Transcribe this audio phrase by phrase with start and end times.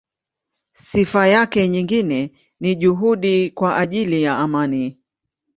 [0.73, 4.99] Sifa yake nyingine ni juhudi kwa ajili ya amani.